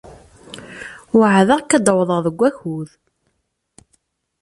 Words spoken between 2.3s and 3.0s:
wakud.